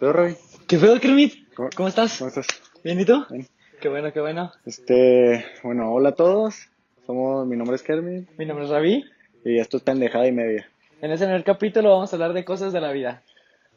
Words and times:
¿Todo, 0.00 0.12
Roy? 0.12 0.36
¿Qué 0.66 0.78
pedo, 0.78 0.98
Kermit? 0.98 1.52
¿Cómo- 1.54 1.68
¿Cómo 1.76 1.88
estás? 1.88 2.18
¿Cómo 2.18 2.28
estás? 2.28 2.46
¿Bien 2.82 2.98
y 3.00 3.04
tú? 3.04 3.24
Bien. 3.30 3.46
Qué 3.80 3.88
bueno, 3.88 4.12
qué 4.12 4.20
bueno. 4.20 4.52
Este, 4.66 5.44
bueno, 5.62 5.92
hola 5.92 6.10
a 6.10 6.14
todos. 6.14 6.68
Somos, 7.06 7.46
mi 7.46 7.56
nombre 7.56 7.76
es 7.76 7.82
Kermit 7.82 8.28
Mi 8.38 8.44
nombre 8.46 8.64
es 8.66 8.70
Ravi. 8.70 9.04
y 9.44 9.58
esto 9.58 9.76
es 9.78 9.82
pendejada 9.82 10.26
y 10.26 10.32
media. 10.32 10.68
En 11.00 11.10
este 11.12 11.24
primer 11.26 11.44
capítulo 11.44 11.90
vamos 11.90 12.12
a 12.12 12.16
hablar 12.16 12.32
de 12.34 12.44
cosas 12.44 12.72
de 12.72 12.80
la 12.80 12.92
vida. 12.92 13.22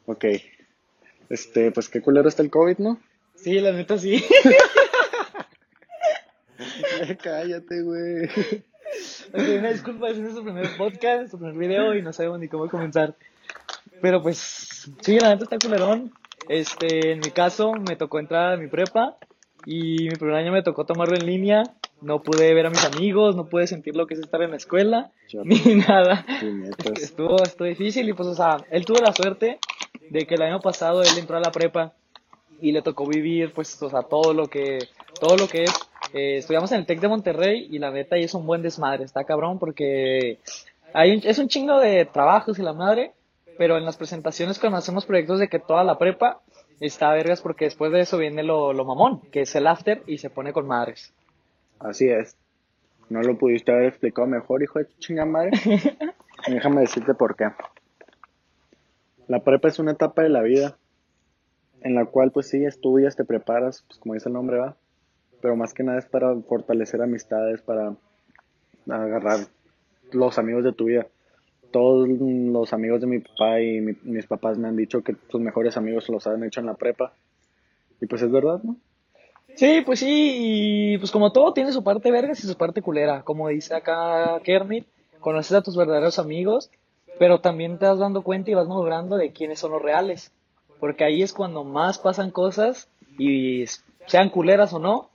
Ok. 0.06 0.24
Este, 1.30 1.70
pues 1.72 1.88
qué 1.88 2.00
culero 2.02 2.28
está 2.28 2.42
el 2.42 2.50
COVID, 2.50 2.78
¿no? 2.78 2.98
Sí, 3.34 3.58
la 3.60 3.72
neta 3.72 3.96
sí. 3.98 4.22
Cállate, 7.22 7.82
güey. 7.82 8.24
Ok, 9.32 9.40
una 9.58 9.70
disculpa, 9.72 10.10
es 10.10 10.18
nuestro 10.18 10.44
primer 10.44 10.76
podcast, 10.76 11.16
nuestro 11.18 11.38
primer 11.38 11.56
video 11.56 11.94
y 11.94 12.02
no 12.02 12.12
sabemos 12.12 12.38
ni 12.40 12.48
cómo 12.48 12.68
comenzar. 12.68 13.14
Pero 14.04 14.20
pues, 14.20 14.86
sí, 15.00 15.18
la 15.18 15.30
neta 15.30 15.44
está 15.44 15.58
culerón. 15.58 16.12
Este, 16.50 17.12
en 17.12 17.20
mi 17.20 17.30
caso, 17.30 17.72
me 17.72 17.96
tocó 17.96 18.18
entrar 18.18 18.52
a 18.52 18.56
mi 18.58 18.68
prepa 18.68 19.16
y 19.64 19.96
mi 20.10 20.16
primer 20.16 20.34
año 20.34 20.52
me 20.52 20.62
tocó 20.62 20.84
tomarlo 20.84 21.16
en 21.16 21.24
línea. 21.24 21.62
No 22.02 22.20
pude 22.22 22.52
ver 22.52 22.66
a 22.66 22.70
mis 22.70 22.84
amigos, 22.84 23.34
no 23.34 23.46
pude 23.46 23.66
sentir 23.66 23.96
lo 23.96 24.06
que 24.06 24.12
es 24.12 24.20
estar 24.20 24.42
en 24.42 24.50
la 24.50 24.58
escuela, 24.58 25.10
ni 25.46 25.76
nada. 25.76 26.26
Estuvo, 27.00 27.42
estuvo 27.42 27.66
difícil 27.66 28.06
y 28.06 28.12
pues, 28.12 28.28
o 28.28 28.34
sea, 28.34 28.58
él 28.70 28.84
tuvo 28.84 28.98
la 29.00 29.14
suerte 29.14 29.58
de 30.10 30.26
que 30.26 30.34
el 30.34 30.42
año 30.42 30.60
pasado 30.60 31.00
él 31.00 31.08
entró 31.18 31.38
a 31.38 31.40
la 31.40 31.50
prepa 31.50 31.94
y 32.60 32.72
le 32.72 32.82
tocó 32.82 33.06
vivir, 33.06 33.52
pues, 33.54 33.82
o 33.82 33.88
sea, 33.88 34.02
todo 34.02 34.34
lo 34.34 34.48
que, 34.48 34.80
todo 35.18 35.38
lo 35.38 35.48
que 35.48 35.62
es. 35.64 35.72
Eh, 36.12 36.36
estudiamos 36.36 36.70
en 36.72 36.80
el 36.80 36.86
TEC 36.86 37.00
de 37.00 37.08
Monterrey 37.08 37.68
y 37.70 37.78
la 37.78 37.90
neta 37.90 38.16
ahí 38.16 38.24
es 38.24 38.34
un 38.34 38.44
buen 38.46 38.60
desmadre, 38.60 39.04
está 39.04 39.24
cabrón 39.24 39.58
porque 39.58 40.40
hay 40.92 41.12
un- 41.16 41.22
es 41.24 41.38
un 41.38 41.48
chingo 41.48 41.80
de 41.80 42.04
trabajos 42.04 42.58
y 42.58 42.62
la 42.62 42.74
madre, 42.74 43.12
pero 43.58 43.76
en 43.76 43.84
las 43.84 43.96
presentaciones 43.96 44.58
cuando 44.58 44.78
hacemos 44.78 45.06
proyectos 45.06 45.38
de 45.38 45.48
que 45.48 45.58
toda 45.58 45.84
la 45.84 45.98
prepa 45.98 46.40
está 46.80 47.12
vergas 47.12 47.40
porque 47.40 47.66
después 47.66 47.92
de 47.92 48.00
eso 48.00 48.18
viene 48.18 48.42
lo, 48.42 48.72
lo 48.72 48.84
mamón, 48.84 49.20
que 49.30 49.42
es 49.42 49.54
el 49.54 49.66
after 49.66 50.02
y 50.06 50.18
se 50.18 50.30
pone 50.30 50.52
con 50.52 50.66
madres. 50.66 51.12
Así 51.78 52.08
es. 52.08 52.36
No 53.08 53.22
lo 53.22 53.36
pudiste 53.36 53.72
haber 53.72 53.86
explicado 53.86 54.26
mejor, 54.26 54.62
hijo 54.62 54.78
de 54.78 54.86
tu 54.86 54.98
chingada 54.98 55.26
madre. 55.26 55.52
Déjame 56.48 56.80
decirte 56.80 57.14
por 57.14 57.36
qué. 57.36 57.50
La 59.26 59.40
prepa 59.40 59.68
es 59.68 59.78
una 59.78 59.92
etapa 59.92 60.22
de 60.22 60.28
la 60.28 60.42
vida 60.42 60.76
en 61.82 61.94
la 61.94 62.06
cual, 62.06 62.30
pues 62.32 62.48
sí, 62.48 62.64
estudias, 62.64 63.14
te 63.14 63.24
preparas, 63.24 63.84
pues 63.86 63.98
como 63.98 64.14
dice 64.14 64.28
el 64.28 64.32
nombre, 64.32 64.58
va. 64.58 64.76
Pero 65.42 65.54
más 65.54 65.74
que 65.74 65.82
nada 65.82 65.98
es 65.98 66.06
para 66.06 66.34
fortalecer 66.40 67.02
amistades, 67.02 67.60
para 67.60 67.94
agarrar 68.88 69.40
los 70.10 70.38
amigos 70.38 70.64
de 70.64 70.72
tu 70.72 70.86
vida. 70.86 71.06
Todos 71.74 72.08
los 72.08 72.72
amigos 72.72 73.00
de 73.00 73.08
mi 73.08 73.18
papá 73.18 73.60
y 73.60 73.80
mi- 73.80 73.96
mis 74.04 74.26
papás 74.28 74.56
me 74.58 74.68
han 74.68 74.76
dicho 74.76 75.02
que 75.02 75.16
sus 75.28 75.40
mejores 75.40 75.76
amigos 75.76 76.08
los 76.08 76.24
han 76.28 76.44
hecho 76.44 76.60
en 76.60 76.66
la 76.66 76.74
prepa. 76.74 77.14
Y 78.00 78.06
pues 78.06 78.22
es 78.22 78.30
verdad, 78.30 78.60
¿no? 78.62 78.76
Sí, 79.56 79.82
pues 79.84 79.98
sí, 79.98 80.34
y 80.94 80.98
pues 80.98 81.10
como 81.10 81.32
todo 81.32 81.52
tiene 81.52 81.72
su 81.72 81.82
parte 81.82 82.12
vergas 82.12 82.44
y 82.44 82.46
su 82.46 82.56
parte 82.56 82.80
culera, 82.80 83.22
como 83.22 83.48
dice 83.48 83.74
acá 83.74 84.40
Kermit, 84.44 84.86
conoces 85.18 85.52
a 85.56 85.62
tus 85.62 85.76
verdaderos 85.76 86.20
amigos, 86.20 86.70
pero 87.18 87.40
también 87.40 87.76
te 87.76 87.86
vas 87.86 87.98
dando 87.98 88.22
cuenta 88.22 88.52
y 88.52 88.54
vas 88.54 88.68
madurando 88.68 89.16
de 89.16 89.32
quiénes 89.32 89.58
son 89.58 89.72
los 89.72 89.82
reales, 89.82 90.30
porque 90.78 91.02
ahí 91.02 91.22
es 91.22 91.32
cuando 91.32 91.64
más 91.64 91.98
pasan 91.98 92.30
cosas 92.30 92.88
y 93.18 93.64
sean 94.06 94.30
culeras 94.30 94.72
o 94.74 94.78
no, 94.78 95.10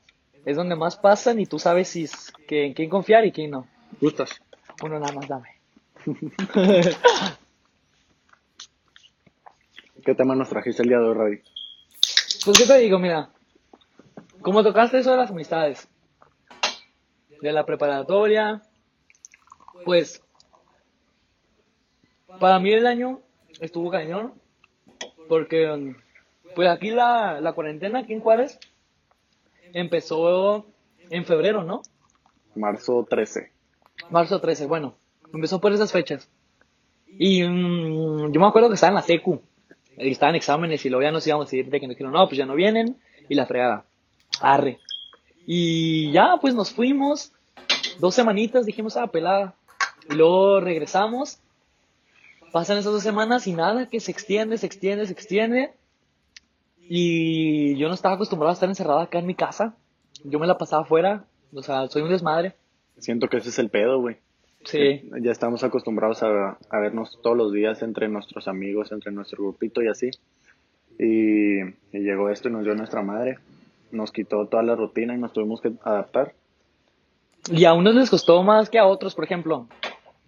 es 0.46 0.58
donde 0.58 0.76
más 0.76 0.98
pasan 0.98 1.40
y 1.40 1.46
tú 1.46 1.58
sabes 1.58 1.88
si 1.88 2.04
es- 2.04 2.34
que, 2.48 2.66
en 2.66 2.74
quién 2.74 2.90
confiar 2.90 3.26
y 3.26 3.32
quién 3.32 3.52
no. 3.52 3.66
¿Gustas? 4.02 4.30
Uno 4.84 5.00
nada 5.00 5.14
más 5.14 5.28
dame. 5.30 5.59
¿Qué 10.06 10.16
tema 10.16 10.36
nos 10.36 10.50
trajiste 10.50 10.82
el 10.84 10.90
día 10.90 11.00
de 11.00 11.06
hoy, 11.06 11.14
Ravi? 11.14 11.42
Pues 12.46 12.58
qué 12.58 12.66
te 12.66 12.78
digo, 12.78 13.00
mira, 13.00 13.30
como 14.42 14.64
tocaste 14.64 15.00
eso 15.00 15.12
de 15.12 15.18
las 15.18 15.32
amistades, 15.32 15.90
de 17.42 17.52
la 17.52 17.66
preparatoria, 17.66 18.62
pues 19.84 20.24
para 22.40 22.60
mí 22.60 22.72
el 22.72 22.88
año 22.88 23.20
estuvo 23.60 23.92
cañón, 23.92 24.34
porque 25.28 25.96
pues 26.56 26.70
aquí 26.70 26.92
la, 26.92 27.42
la 27.42 27.52
cuarentena 27.54 28.00
aquí 28.00 28.14
en 28.14 28.22
Juárez 28.22 28.58
empezó 29.74 30.66
en 31.10 31.26
febrero, 31.26 31.64
¿no? 31.64 31.82
Marzo 32.56 33.06
13. 33.10 33.52
Marzo 34.10 34.40
13, 34.40 34.66
bueno, 34.66 34.96
empezó 35.34 35.60
por 35.60 35.74
esas 35.74 35.92
fechas. 35.92 36.30
Y 37.08 37.44
mm, 37.44 38.32
yo 38.32 38.40
me 38.40 38.48
acuerdo 38.48 38.70
que 38.70 38.76
estaba 38.76 38.90
en 38.90 38.96
la 38.96 39.02
secu, 39.02 39.42
y 39.98 40.12
estaban 40.12 40.36
exámenes 40.36 40.86
y 40.86 40.90
luego 40.90 41.04
ya 41.04 41.12
nos 41.12 41.28
íbamos 41.28 41.52
a 41.52 41.56
ir 41.56 41.70
de 41.70 41.80
que 41.80 41.88
nos 41.88 41.96
dijeron, 41.96 42.14
no, 42.14 42.28
pues 42.28 42.38
ya 42.38 42.46
no 42.46 42.56
vienen, 42.56 42.98
y 43.28 43.36
la 43.36 43.46
fregada. 43.46 43.86
Arre. 44.42 44.80
Y 45.46 46.12
ya, 46.12 46.38
pues 46.40 46.56
nos 46.56 46.72
fuimos, 46.72 47.34
dos 48.00 48.16
semanitas, 48.16 48.66
dijimos, 48.66 48.96
ah, 48.98 49.08
pelada. 49.08 49.56
Y 50.10 50.14
luego 50.14 50.60
regresamos, 50.62 51.40
pasan 52.52 52.78
esas 52.78 52.94
dos 52.94 53.04
semanas 53.04 53.48
y 53.48 53.54
nada, 53.54 53.90
que 53.90 54.00
se 54.00 54.12
extiende, 54.12 54.58
se 54.58 54.66
extiende, 54.66 55.06
se 55.06 55.14
extiende. 55.14 55.74
Y 56.78 57.76
yo 57.78 57.88
no 57.88 57.94
estaba 57.94 58.16
acostumbrado 58.16 58.52
a 58.52 58.54
estar 58.54 58.70
encerrado 58.70 59.00
acá 59.00 59.20
en 59.20 59.28
mi 59.28 59.36
casa. 59.36 59.76
Yo 60.24 60.40
me 60.40 60.48
la 60.48 60.58
pasaba 60.58 60.84
afuera, 60.84 61.26
o 61.54 61.62
sea, 61.62 61.88
soy 61.88 62.02
un 62.02 62.10
desmadre. 62.10 62.56
Siento 62.98 63.28
que 63.28 63.38
ese 63.38 63.50
es 63.50 63.60
el 63.60 63.70
pedo, 63.70 64.00
güey. 64.00 64.18
Sí. 64.66 65.10
Ya 65.22 65.32
estamos 65.32 65.64
acostumbrados 65.64 66.24
a, 66.24 66.58
a 66.70 66.80
vernos 66.80 67.20
todos 67.22 67.38
los 67.38 67.52
días 67.52 67.82
entre 67.82 68.08
nuestros 68.08 68.48
amigos, 68.48 68.92
entre 68.92 69.12
nuestro 69.12 69.44
grupito 69.44 69.82
y 69.82 69.88
así. 69.88 70.10
Y, 70.98 71.62
y 71.62 72.00
llegó 72.00 72.30
esto 72.30 72.50
y 72.50 72.52
nos 72.52 72.64
dio 72.64 72.76
nuestra 72.76 73.02
madre. 73.02 73.40
Nos 73.92 74.12
quitó 74.12 74.46
toda 74.48 74.64
la 74.64 74.76
rutina 74.76 75.16
y 75.16 75.18
nos 75.18 75.34
tuvimos 75.34 75.62
que 75.62 75.72
adaptar. 75.84 76.34
Y 77.52 77.66
a 77.66 77.74
unos 77.74 77.96
les 77.96 78.10
costó 78.10 78.44
más 78.44 78.70
que 78.70 78.80
a 78.80 78.86
otros, 78.86 79.16
por 79.16 79.24
ejemplo. 79.24 79.68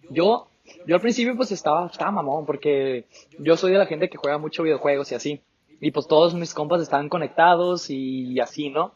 Yo, 0.10 0.48
yo 0.88 0.96
al 0.96 1.02
principio 1.02 1.36
pues 1.36 1.52
estaba, 1.52 1.88
estaba 1.88 2.12
mamón, 2.12 2.46
porque 2.46 3.06
yo 3.38 3.58
soy 3.58 3.74
de 3.74 3.78
la 3.78 3.86
gente 3.86 4.10
que 4.10 4.18
juega 4.18 4.38
mucho 4.38 4.64
videojuegos 4.64 5.12
y 5.12 5.16
así. 5.16 5.42
Y 5.80 5.92
pues 5.92 6.08
todos 6.08 6.34
mis 6.34 6.54
compas 6.54 6.82
estaban 6.82 7.10
conectados 7.10 7.90
y 7.90 8.40
así, 8.40 8.70
¿no? 8.70 8.94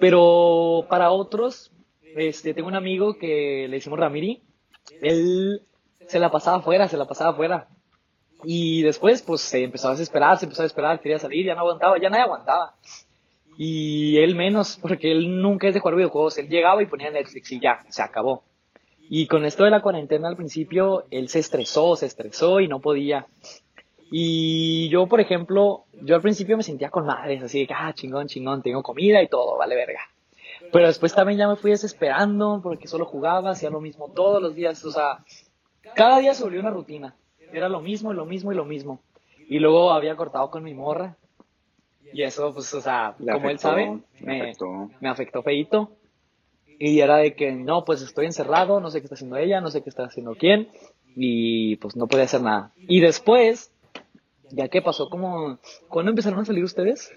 Pero 0.00 0.86
para 0.88 1.10
otros, 1.10 1.70
este, 2.16 2.54
tengo 2.54 2.68
un 2.68 2.74
amigo 2.74 3.18
que 3.18 3.66
le 3.68 3.76
decimos 3.76 3.98
Ramiri, 3.98 4.42
él 5.00 5.62
se 6.06 6.18
la 6.18 6.30
pasaba 6.30 6.58
afuera, 6.58 6.88
se 6.88 6.96
la 6.96 7.06
pasaba 7.06 7.30
afuera. 7.30 7.68
Y 8.44 8.82
después, 8.82 9.22
pues 9.22 9.40
se 9.40 9.64
empezó 9.64 9.88
a 9.88 9.92
desesperar, 9.92 10.38
se 10.38 10.44
empezó 10.44 10.62
a 10.62 10.64
desesperar, 10.64 11.00
quería 11.00 11.18
salir, 11.18 11.46
ya 11.46 11.54
no 11.54 11.60
aguantaba, 11.60 11.98
ya 12.00 12.10
nadie 12.10 12.24
aguantaba. 12.24 12.74
Y 13.58 14.18
él 14.18 14.34
menos, 14.34 14.78
porque 14.80 15.10
él 15.10 15.40
nunca 15.40 15.68
es 15.68 15.74
de 15.74 15.80
jugar 15.80 15.96
videojuegos. 15.96 16.38
Él 16.38 16.48
llegaba 16.48 16.82
y 16.82 16.86
ponía 16.86 17.10
Netflix 17.10 17.50
y 17.52 17.60
ya, 17.60 17.84
se 17.88 18.02
acabó. 18.02 18.44
Y 19.08 19.26
con 19.26 19.44
esto 19.44 19.64
de 19.64 19.70
la 19.70 19.82
cuarentena 19.82 20.28
al 20.28 20.36
principio, 20.36 21.04
él 21.10 21.28
se 21.28 21.38
estresó, 21.38 21.96
se 21.96 22.06
estresó 22.06 22.60
y 22.60 22.68
no 22.68 22.80
podía. 22.80 23.26
Y 24.10 24.88
yo, 24.88 25.06
por 25.06 25.20
ejemplo, 25.20 25.84
yo 26.02 26.14
al 26.14 26.22
principio 26.22 26.56
me 26.56 26.62
sentía 26.62 26.90
con 26.90 27.06
madres, 27.06 27.42
así 27.42 27.60
de 27.60 27.66
que, 27.66 27.74
ah, 27.74 27.92
chingón, 27.94 28.28
chingón, 28.28 28.62
tengo 28.62 28.82
comida 28.82 29.22
y 29.22 29.28
todo, 29.28 29.56
vale 29.56 29.74
verga. 29.74 30.00
Pero 30.72 30.86
después 30.86 31.14
también 31.14 31.38
ya 31.38 31.48
me 31.48 31.56
fui 31.56 31.70
desesperando 31.70 32.60
porque 32.62 32.88
solo 32.88 33.04
jugaba, 33.04 33.50
hacía 33.50 33.70
lo 33.70 33.80
mismo 33.80 34.10
todos 34.14 34.42
los 34.42 34.54
días, 34.54 34.84
o 34.84 34.90
sea, 34.90 35.24
cada 35.94 36.18
día 36.18 36.34
se 36.34 36.44
volvió 36.44 36.60
una 36.60 36.70
rutina. 36.70 37.14
Era 37.52 37.68
lo 37.68 37.80
mismo, 37.80 38.12
y 38.12 38.16
lo 38.16 38.26
mismo 38.26 38.52
y 38.52 38.56
lo 38.56 38.64
mismo. 38.64 39.00
Y 39.48 39.58
luego 39.58 39.92
había 39.92 40.16
cortado 40.16 40.50
con 40.50 40.62
mi 40.62 40.74
morra. 40.74 41.16
Y 42.12 42.22
eso, 42.22 42.52
pues, 42.52 42.72
o 42.74 42.80
sea, 42.80 43.14
Le 43.18 43.32
como 43.32 43.50
él 43.50 43.58
sabe, 43.58 44.00
me, 44.20 44.42
afectó. 44.42 44.90
me 45.00 45.08
afectó 45.08 45.42
feíto. 45.42 45.90
Y 46.78 47.00
era 47.00 47.16
de 47.16 47.34
que, 47.34 47.52
no, 47.52 47.84
pues 47.84 48.02
estoy 48.02 48.26
encerrado, 48.26 48.80
no 48.80 48.90
sé 48.90 49.00
qué 49.00 49.06
está 49.06 49.14
haciendo 49.14 49.36
ella, 49.36 49.60
no 49.60 49.70
sé 49.70 49.82
qué 49.82 49.88
está 49.88 50.04
haciendo 50.04 50.34
quién. 50.34 50.68
Y 51.14 51.76
pues 51.76 51.96
no 51.96 52.06
podía 52.06 52.24
hacer 52.24 52.42
nada. 52.42 52.72
Y 52.76 53.00
después, 53.00 53.72
ya 54.50 54.68
que 54.68 54.82
pasó 54.82 55.08
como, 55.08 55.58
¿cuándo 55.88 56.10
empezaron 56.10 56.40
a 56.40 56.44
salir 56.44 56.64
ustedes? 56.64 57.10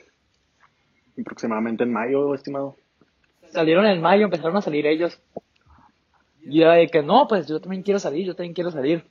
Aproximadamente 1.20 1.84
en 1.84 1.92
mayo, 1.92 2.34
estimado. 2.34 2.76
Salieron 3.52 3.86
en 3.86 4.02
mayo, 4.02 4.26
empezaron 4.26 4.58
a 4.58 4.62
salir 4.62 4.86
ellos. 4.86 5.20
Y 6.42 6.62
era 6.62 6.74
de 6.74 6.88
que, 6.88 7.02
no, 7.02 7.28
pues 7.28 7.48
yo 7.48 7.60
también 7.60 7.84
quiero 7.84 8.00
salir, 8.00 8.26
yo 8.26 8.36
también 8.36 8.54
quiero 8.54 8.72
salir. 8.72 9.06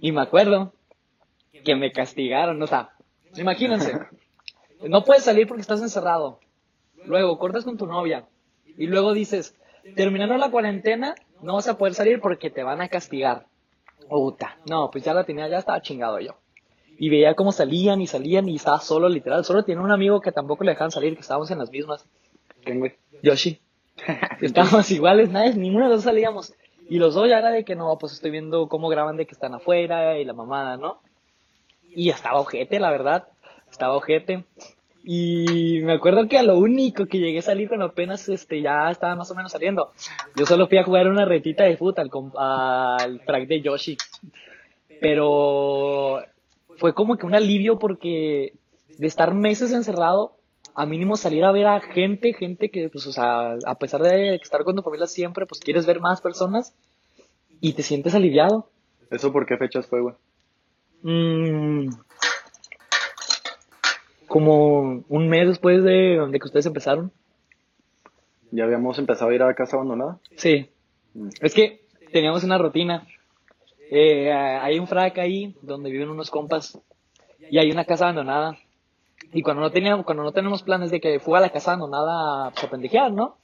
Y 0.00 0.12
me 0.12 0.20
acuerdo 0.20 0.72
que 1.64 1.76
me 1.76 1.92
castigaron, 1.92 2.60
o 2.62 2.66
sea, 2.66 2.90
imagínense, 3.36 3.92
no 4.88 5.04
puedes 5.04 5.24
salir 5.24 5.46
porque 5.46 5.60
estás 5.60 5.80
encerrado. 5.80 6.40
Luego 7.04 7.38
cortas 7.38 7.64
con 7.64 7.76
tu 7.76 7.86
novia. 7.86 8.26
Y 8.76 8.86
luego 8.86 9.12
dices, 9.12 9.56
terminando 9.96 10.36
la 10.36 10.50
cuarentena, 10.50 11.14
no 11.42 11.54
vas 11.54 11.68
a 11.68 11.78
poder 11.78 11.94
salir 11.94 12.20
porque 12.20 12.50
te 12.50 12.62
van 12.62 12.80
a 12.80 12.88
castigar. 12.88 13.46
Puta, 14.08 14.58
no, 14.68 14.90
pues 14.90 15.04
ya 15.04 15.14
la 15.14 15.24
tenía, 15.24 15.48
ya 15.48 15.58
estaba 15.58 15.80
chingado 15.82 16.18
yo. 16.20 16.36
Y 16.98 17.08
veía 17.08 17.34
cómo 17.34 17.52
salían 17.52 18.00
y 18.00 18.06
salían 18.06 18.48
y 18.48 18.56
estaba 18.56 18.80
solo, 18.80 19.08
literal. 19.08 19.44
Solo 19.44 19.64
tenía 19.64 19.82
un 19.82 19.90
amigo 19.90 20.20
que 20.20 20.32
tampoco 20.32 20.64
le 20.64 20.72
dejaban 20.72 20.90
salir, 20.90 21.14
que 21.14 21.20
estábamos 21.20 21.50
en 21.50 21.58
las 21.58 21.70
mismas. 21.70 22.06
Yoshi. 23.22 23.60
Estábamos 24.40 24.90
iguales, 24.90 25.30
nadie, 25.30 25.54
ninguno 25.54 25.84
de 25.84 25.90
los 25.90 25.98
dos 25.98 26.04
salíamos. 26.04 26.54
Y 26.88 26.98
los 26.98 27.14
dos 27.14 27.28
ya 27.28 27.38
era 27.38 27.50
de 27.50 27.64
que 27.64 27.76
no, 27.76 27.96
pues 27.98 28.12
estoy 28.12 28.30
viendo 28.30 28.68
cómo 28.68 28.88
graban 28.88 29.16
de 29.16 29.26
que 29.26 29.32
están 29.32 29.54
afuera 29.54 30.18
y 30.18 30.24
la 30.24 30.32
mamada, 30.32 30.76
¿no? 30.76 31.00
Y 31.94 32.10
estaba 32.10 32.40
ojete, 32.40 32.80
la 32.80 32.90
verdad. 32.90 33.28
estaba 33.70 33.96
ojete. 33.96 34.44
Y 35.04 35.80
me 35.82 35.94
acuerdo 35.94 36.28
que 36.28 36.38
a 36.38 36.42
lo 36.42 36.58
único 36.58 37.06
que 37.06 37.18
llegué 37.18 37.40
a 37.40 37.42
salir 37.42 37.68
cuando 37.68 37.86
apenas 37.86 38.28
este, 38.28 38.60
ya 38.62 38.90
estaba 38.90 39.16
más 39.16 39.30
o 39.30 39.34
menos 39.34 39.50
saliendo, 39.50 39.92
yo 40.36 40.46
solo 40.46 40.68
fui 40.68 40.78
a 40.78 40.84
jugar 40.84 41.08
una 41.08 41.24
retita 41.24 41.64
de 41.64 41.76
fútbol 41.76 42.10
al, 42.36 43.00
al 43.00 43.20
frac 43.20 43.48
de 43.48 43.60
Yoshi. 43.60 43.96
Pero 45.00 46.22
fue 46.76 46.94
como 46.94 47.16
que 47.16 47.26
un 47.26 47.34
alivio 47.34 47.78
porque 47.78 48.54
de 48.98 49.06
estar 49.06 49.34
meses 49.34 49.72
encerrado, 49.72 50.36
a 50.74 50.86
mínimo 50.86 51.16
salir 51.16 51.44
a 51.44 51.52
ver 51.52 51.66
a 51.66 51.80
gente, 51.80 52.32
gente 52.32 52.70
que, 52.70 52.88
pues, 52.88 53.06
o 53.06 53.12
sea, 53.12 53.56
a 53.66 53.74
pesar 53.76 54.02
de 54.02 54.36
estar 54.36 54.64
con 54.64 54.76
tu 54.76 54.82
familia 54.82 55.06
siempre, 55.06 55.46
pues 55.46 55.60
quieres 55.60 55.86
ver 55.86 56.00
más 56.00 56.20
personas 56.20 56.74
y 57.60 57.74
te 57.74 57.82
sientes 57.82 58.14
aliviado. 58.14 58.68
¿Eso 59.10 59.32
por 59.32 59.46
qué 59.46 59.56
fechas 59.56 59.86
fue, 59.86 60.00
güey? 60.00 60.14
Mm, 61.02 61.90
como 64.26 65.04
un 65.08 65.28
mes 65.28 65.48
después 65.48 65.82
de, 65.84 66.26
de 66.30 66.38
que 66.38 66.46
ustedes 66.46 66.66
empezaron. 66.66 67.12
¿Ya 68.50 68.64
habíamos 68.64 68.98
empezado 68.98 69.30
a 69.30 69.34
ir 69.34 69.42
a 69.42 69.54
casa 69.54 69.76
abandonada? 69.76 70.18
Sí. 70.36 70.68
Mm. 71.14 71.28
Es 71.40 71.54
que 71.54 71.82
teníamos 72.12 72.44
una 72.44 72.58
rutina. 72.58 73.06
Eh, 73.90 74.32
hay 74.32 74.78
un 74.78 74.86
frac 74.86 75.18
ahí 75.18 75.54
donde 75.60 75.90
viven 75.90 76.08
unos 76.08 76.30
compas 76.30 76.78
y 77.50 77.58
hay 77.58 77.70
una 77.70 77.84
casa 77.84 78.04
abandonada. 78.04 78.56
Y 79.32 79.42
cuando 79.42 79.62
no 79.62 79.70
teníamos, 79.70 80.04
cuando 80.04 80.22
no 80.22 80.32
tenemos 80.32 80.62
planes 80.62 80.90
de 80.90 81.00
que 81.00 81.18
fuera 81.18 81.38
a 81.38 81.48
la 81.48 81.52
casa 81.52 81.72
abandonada 81.72 82.50
pues, 82.50 82.64
a 82.64 82.70
pendejear, 82.70 83.12
¿no? 83.12 83.38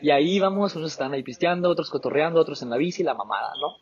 Y 0.00 0.10
ahí 0.10 0.36
íbamos, 0.36 0.74
unos 0.76 0.92
estaban 0.92 1.14
ahí 1.14 1.22
pisteando, 1.22 1.70
otros 1.70 1.88
cotorreando, 1.88 2.40
otros 2.40 2.60
en 2.62 2.70
la 2.70 2.76
bici, 2.76 3.02
la 3.02 3.14
mamada, 3.14 3.52
¿no? 3.60 3.76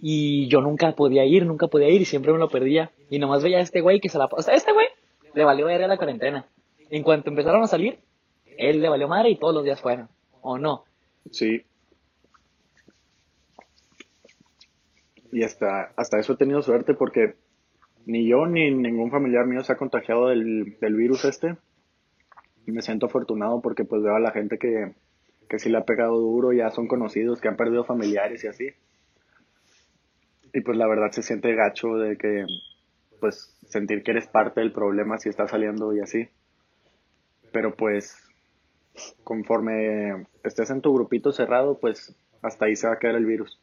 Y 0.00 0.48
yo 0.48 0.60
nunca 0.60 0.92
podía 0.92 1.24
ir, 1.24 1.46
nunca 1.46 1.68
podía 1.68 1.88
ir 1.88 2.02
y 2.02 2.04
siempre 2.04 2.32
me 2.32 2.38
lo 2.38 2.48
perdía. 2.48 2.90
Y 3.08 3.18
nomás 3.18 3.42
veía 3.42 3.58
a 3.58 3.60
este 3.60 3.80
güey 3.80 4.00
que 4.00 4.08
se 4.08 4.18
la... 4.18 4.28
O 4.30 4.42
sea, 4.42 4.54
este 4.54 4.72
güey 4.72 4.88
le 5.34 5.44
valió 5.44 5.66
ver 5.66 5.82
a 5.82 5.86
la 5.86 5.96
cuarentena. 5.96 6.46
En 6.90 7.04
cuanto 7.04 7.30
empezaron 7.30 7.62
a 7.62 7.68
salir, 7.68 8.00
él 8.58 8.82
le 8.82 8.88
valió 8.88 9.06
madre 9.06 9.30
y 9.30 9.38
todos 9.38 9.54
los 9.54 9.64
días 9.64 9.80
fueron. 9.80 10.08
¿O 10.40 10.58
no? 10.58 10.84
Sí. 11.30 11.62
Y 15.30 15.44
hasta, 15.44 15.92
hasta 15.96 16.18
eso 16.18 16.32
he 16.32 16.36
tenido 16.36 16.60
suerte 16.62 16.94
porque 16.94 17.36
ni 18.06 18.28
yo 18.28 18.46
ni 18.46 18.70
ningún 18.70 19.10
familiar 19.10 19.46
mío 19.46 19.62
se 19.62 19.72
ha 19.72 19.76
contagiado 19.76 20.28
del, 20.28 20.76
del 20.80 20.94
virus 20.94 21.24
este. 21.24 21.56
Y 22.66 22.72
me 22.72 22.82
siento 22.82 23.06
afortunado 23.06 23.60
porque 23.60 23.84
pues 23.84 24.02
veo 24.02 24.14
a 24.14 24.20
la 24.20 24.30
gente 24.30 24.58
que, 24.58 24.94
que 25.48 25.58
sí 25.58 25.68
le 25.68 25.78
ha 25.78 25.84
pegado 25.84 26.18
duro, 26.18 26.52
ya 26.52 26.70
son 26.70 26.86
conocidos, 26.86 27.40
que 27.40 27.48
han 27.48 27.56
perdido 27.56 27.84
familiares 27.84 28.44
y 28.44 28.48
así. 28.48 28.68
Y 30.52 30.60
pues 30.60 30.76
la 30.76 30.86
verdad 30.86 31.10
se 31.12 31.22
siente 31.22 31.54
gacho 31.54 31.96
de 31.96 32.16
que 32.16 32.44
pues 33.20 33.56
sentir 33.68 34.02
que 34.02 34.10
eres 34.10 34.26
parte 34.26 34.60
del 34.60 34.72
problema 34.72 35.18
si 35.18 35.28
está 35.28 35.46
saliendo 35.46 35.94
y 35.94 36.00
así. 36.00 36.28
Pero 37.52 37.74
pues 37.74 38.16
conforme 39.24 40.26
estés 40.42 40.70
en 40.70 40.80
tu 40.80 40.92
grupito 40.92 41.32
cerrado, 41.32 41.78
pues 41.78 42.14
hasta 42.42 42.66
ahí 42.66 42.76
se 42.76 42.88
va 42.88 42.94
a 42.94 42.98
quedar 42.98 43.14
el 43.14 43.26
virus. 43.26 43.61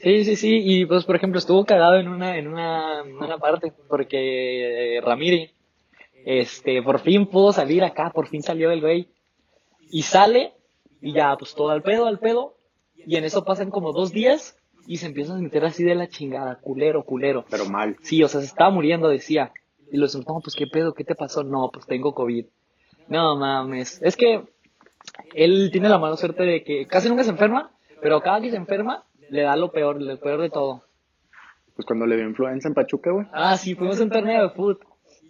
Sí, 0.00 0.24
sí, 0.24 0.36
sí, 0.36 0.60
y 0.62 0.86
pues 0.86 1.04
por 1.04 1.16
ejemplo 1.16 1.38
estuvo 1.38 1.64
cagado 1.64 1.96
en 1.96 2.08
una, 2.08 2.36
en 2.36 2.48
una, 2.48 3.00
en 3.00 3.16
una 3.16 3.38
parte, 3.38 3.72
porque 3.88 4.96
eh, 4.96 5.00
Ramírez, 5.00 5.52
este, 6.24 6.82
por 6.82 7.00
fin 7.00 7.26
pudo 7.26 7.52
salir 7.52 7.84
acá, 7.84 8.10
por 8.10 8.28
fin 8.28 8.42
salió 8.42 8.70
el 8.70 8.80
güey, 8.80 9.08
y 9.90 10.02
sale, 10.02 10.54
y 11.00 11.12
ya, 11.12 11.36
pues 11.36 11.54
todo 11.54 11.70
al 11.70 11.82
pedo, 11.82 12.06
al 12.06 12.18
pedo, 12.18 12.56
y 12.94 13.16
en 13.16 13.24
eso 13.24 13.44
pasan 13.44 13.70
como 13.70 13.92
dos 13.92 14.12
días, 14.12 14.56
y 14.86 14.96
se 14.96 15.06
empieza 15.06 15.34
a 15.34 15.38
sentir 15.38 15.64
así 15.64 15.84
de 15.84 15.94
la 15.94 16.08
chingada, 16.08 16.58
culero, 16.60 17.04
culero. 17.04 17.44
Pero 17.50 17.66
mal. 17.66 17.96
Sí, 18.02 18.22
o 18.22 18.28
sea, 18.28 18.40
se 18.40 18.46
estaba 18.46 18.70
muriendo, 18.70 19.08
decía, 19.08 19.52
y 19.90 19.96
los 19.96 20.16
no, 20.16 20.40
pues 20.42 20.56
qué 20.56 20.66
pedo, 20.66 20.94
qué 20.94 21.04
te 21.04 21.14
pasó, 21.14 21.44
no, 21.44 21.70
pues 21.72 21.86
tengo 21.86 22.14
COVID. 22.14 22.46
No 23.08 23.36
mames, 23.36 24.00
es 24.02 24.16
que 24.16 24.42
él 25.34 25.70
tiene 25.70 25.88
la 25.88 25.98
mala 25.98 26.16
suerte 26.16 26.44
de 26.44 26.64
que 26.64 26.86
casi 26.86 27.08
nunca 27.08 27.24
se 27.24 27.30
enferma, 27.30 27.70
pero 28.00 28.20
cada 28.20 28.40
que 28.40 28.50
se 28.50 28.56
enferma, 28.56 29.04
le 29.32 29.42
da 29.42 29.56
lo 29.56 29.72
peor, 29.72 30.00
lo 30.00 30.20
peor 30.20 30.42
de 30.42 30.50
todo. 30.50 30.82
Pues 31.74 31.86
cuando 31.86 32.06
le 32.06 32.16
dio 32.16 32.28
influenza 32.28 32.68
en 32.68 32.74
Pachuca, 32.74 33.10
güey. 33.10 33.26
Ah, 33.32 33.56
sí, 33.56 33.74
fuimos 33.74 33.98
a 33.98 34.04
un 34.04 34.10
torneo 34.10 34.42
de 34.42 34.50
fútbol. 34.50 34.80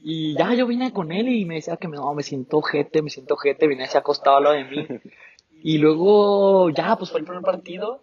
Y 0.03 0.35
ya 0.37 0.53
yo 0.55 0.67
vine 0.67 0.93
con 0.93 1.13
él 1.13 1.29
y 1.29 1.45
me 1.45 1.55
decía 1.55 1.77
que 1.77 1.87
no, 1.87 2.13
me 2.13 2.25
siento 2.25 2.61
jete, 2.63 3.01
me 3.01 3.11
siento 3.11 3.37
jete, 3.37 3.69
vine 3.69 3.85
así 3.85 3.97
acostado 3.97 4.37
al 4.39 4.45
lado 4.45 4.57
de 4.57 4.65
mí. 4.65 4.87
Y 5.65 5.79
luego 5.79 6.71
ya, 6.71 6.97
pues 6.97 7.13
fue 7.13 7.21
el 7.21 7.25
primer 7.25 7.45
partido 7.45 8.03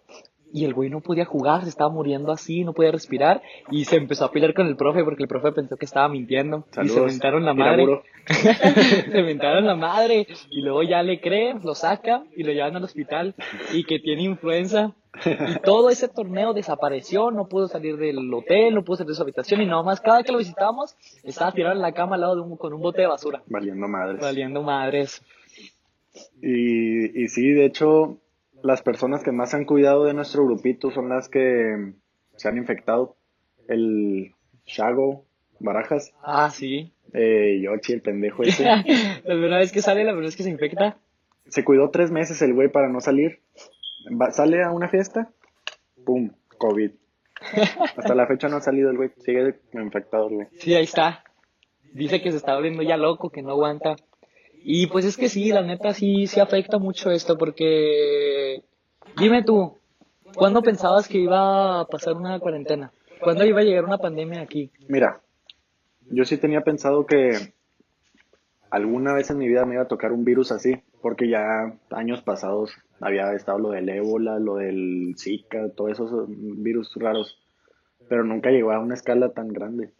y 0.52 0.64
el 0.64 0.74
güey 0.74 0.90
no 0.90 1.00
podía 1.00 1.24
jugar, 1.24 1.62
se 1.62 1.68
estaba 1.68 1.90
muriendo 1.90 2.32
así, 2.32 2.64
no 2.64 2.72
podía 2.72 2.90
respirar 2.92 3.42
y 3.70 3.84
se 3.84 3.96
empezó 3.96 4.24
a 4.24 4.30
pelear 4.32 4.54
con 4.54 4.66
el 4.66 4.76
profe 4.76 5.04
porque 5.04 5.22
el 5.22 5.28
profe 5.28 5.52
pensó 5.52 5.76
que 5.76 5.84
estaba 5.84 6.08
mintiendo 6.08 6.64
y 6.70 6.74
se 6.74 6.74
Saludos, 6.88 7.12
mentaron 7.12 7.44
la 7.44 7.54
madre. 7.54 8.02
Se 8.30 9.22
mentaron 9.22 9.66
la 9.66 9.74
madre 9.74 10.26
y 10.50 10.60
luego 10.62 10.82
ya 10.82 11.02
le 11.02 11.20
cree, 11.20 11.54
lo 11.64 11.74
saca 11.74 12.22
y 12.36 12.42
lo 12.44 12.52
llevan 12.52 12.76
al 12.76 12.84
hospital 12.84 13.34
y 13.72 13.84
que 13.84 13.98
tiene 13.98 14.22
influenza. 14.22 14.94
Y 15.24 15.58
todo 15.64 15.90
ese 15.90 16.06
torneo 16.08 16.52
desapareció, 16.52 17.30
no 17.32 17.48
pudo 17.48 17.66
salir 17.66 17.96
del 17.96 18.32
hotel, 18.32 18.74
no 18.74 18.84
pudo 18.84 18.98
salir 18.98 19.08
de 19.10 19.14
su 19.16 19.22
habitación 19.22 19.62
y 19.62 19.66
nada 19.66 19.82
más 19.82 20.00
cada 20.00 20.22
que 20.22 20.30
lo 20.32 20.38
visitábamos 20.38 20.94
estaba 21.24 21.50
tirado 21.52 21.74
en 21.74 21.82
la 21.82 21.92
cama 21.92 22.14
al 22.14 22.20
lado 22.20 22.36
de 22.36 22.42
un, 22.42 22.56
con 22.56 22.72
un 22.72 22.80
bote 22.80 23.00
de 23.00 23.08
basura, 23.08 23.42
Valiendo 23.46 23.88
madres. 23.88 24.20
valiendo 24.20 24.62
madres. 24.62 25.22
Y, 26.42 27.22
y 27.24 27.28
sí, 27.28 27.50
de 27.50 27.64
hecho, 27.66 28.18
las 28.62 28.82
personas 28.82 29.22
que 29.22 29.32
más 29.32 29.54
han 29.54 29.64
cuidado 29.64 30.04
de 30.04 30.14
nuestro 30.14 30.44
grupito 30.44 30.90
son 30.90 31.08
las 31.08 31.28
que 31.28 31.92
se 32.36 32.48
han 32.48 32.56
infectado. 32.56 33.16
El 33.68 34.34
Shago, 34.66 35.24
Barajas, 35.58 36.12
Ah, 36.22 36.50
sí. 36.50 36.92
eh, 37.12 37.60
Yoshi, 37.62 37.92
el 37.94 38.02
pendejo 38.02 38.42
ese. 38.42 38.64
la 38.64 38.82
primera 39.24 39.58
vez 39.58 39.72
que 39.72 39.82
sale, 39.82 40.04
la 40.04 40.10
primera 40.12 40.26
vez 40.28 40.36
que 40.36 40.42
se 40.42 40.50
infecta. 40.50 40.96
Se 41.48 41.64
cuidó 41.64 41.90
tres 41.90 42.10
meses 42.10 42.40
el 42.42 42.54
güey 42.54 42.68
para 42.68 42.88
no 42.88 43.00
salir. 43.00 43.40
Va- 44.20 44.30
sale 44.30 44.62
a 44.62 44.70
una 44.70 44.88
fiesta, 44.88 45.30
pum, 46.04 46.30
COVID. 46.58 46.90
Hasta 47.96 48.14
la 48.14 48.26
fecha 48.26 48.48
no 48.48 48.56
ha 48.58 48.60
salido 48.60 48.90
el 48.90 48.96
güey, 48.96 49.10
sigue 49.18 49.58
infectado 49.74 50.28
el 50.28 50.34
güey. 50.34 50.46
Sí, 50.58 50.74
ahí 50.74 50.84
está. 50.84 51.24
Dice 51.92 52.20
que 52.22 52.30
se 52.30 52.36
está 52.36 52.54
volviendo 52.54 52.82
ya 52.82 52.96
loco, 52.96 53.30
que 53.30 53.42
no 53.42 53.50
aguanta. 53.50 53.96
Y 54.62 54.86
pues 54.88 55.04
es 55.04 55.16
que 55.16 55.28
sí, 55.28 55.50
la 55.50 55.62
neta 55.62 55.94
sí, 55.94 56.26
sí 56.26 56.40
afecta 56.40 56.78
mucho 56.78 57.10
esto 57.10 57.36
porque... 57.38 58.62
Dime 59.18 59.42
tú, 59.42 59.78
¿cuándo 60.34 60.62
pensabas 60.62 61.08
que 61.08 61.18
iba 61.18 61.80
a 61.80 61.86
pasar 61.86 62.14
una 62.14 62.38
cuarentena? 62.38 62.92
¿Cuándo 63.20 63.44
iba 63.44 63.60
a 63.60 63.64
llegar 63.64 63.84
una 63.84 63.98
pandemia 63.98 64.40
aquí? 64.40 64.70
Mira, 64.88 65.20
yo 66.10 66.24
sí 66.24 66.36
tenía 66.38 66.62
pensado 66.62 67.06
que 67.06 67.52
alguna 68.70 69.12
vez 69.14 69.30
en 69.30 69.38
mi 69.38 69.48
vida 69.48 69.66
me 69.66 69.74
iba 69.74 69.82
a 69.82 69.88
tocar 69.88 70.12
un 70.12 70.24
virus 70.24 70.52
así, 70.52 70.82
porque 71.02 71.28
ya 71.28 71.74
años 71.90 72.22
pasados 72.22 72.72
había 73.00 73.32
estado 73.32 73.58
lo 73.58 73.70
del 73.70 73.88
ébola, 73.88 74.38
lo 74.38 74.56
del 74.56 75.14
Zika, 75.18 75.70
todos 75.70 75.92
esos 75.92 76.28
mm, 76.28 76.62
virus 76.62 76.94
raros, 76.96 77.38
pero 78.08 78.24
nunca 78.24 78.50
llegó 78.50 78.72
a 78.72 78.78
una 78.78 78.94
escala 78.94 79.30
tan 79.30 79.48
grande. 79.48 79.92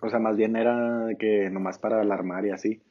O 0.00 0.08
sea, 0.08 0.18
más 0.18 0.36
bien 0.36 0.56
era 0.56 1.08
que 1.18 1.50
nomás 1.50 1.78
para 1.78 2.00
alarmar 2.00 2.46
y 2.46 2.50
así. 2.50 2.82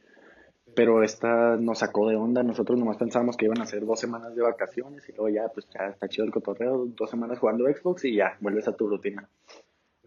Pero 0.77 1.01
esta 1.01 1.57
nos 1.57 1.79
sacó 1.79 2.07
de 2.07 2.15
onda, 2.15 2.43
nosotros 2.43 2.77
nomás 2.77 2.97
pensábamos 2.97 3.35
que 3.35 3.45
iban 3.45 3.59
a 3.59 3.65
ser 3.65 3.83
dos 3.83 3.99
semanas 3.99 4.35
de 4.35 4.43
vacaciones 4.43 5.09
y 5.09 5.11
luego 5.11 5.29
ya, 5.29 5.47
pues 5.51 5.67
ya 5.73 5.87
está 5.87 6.07
chido 6.07 6.23
el 6.23 6.31
cotorreo, 6.31 6.85
dos 6.95 7.09
semanas 7.09 7.39
jugando 7.39 7.65
Xbox 7.65 8.05
y 8.05 8.15
ya, 8.15 8.37
vuelves 8.41 8.67
a 8.67 8.73
tu 8.73 8.87
rutina. 8.87 9.27